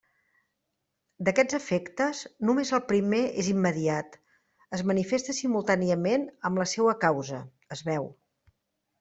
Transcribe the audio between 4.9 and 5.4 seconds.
manifesta